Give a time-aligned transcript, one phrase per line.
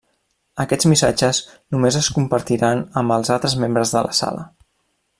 [0.63, 1.41] Aquests missatges
[1.75, 4.49] només es compartiran amb els altres membres de la Sala.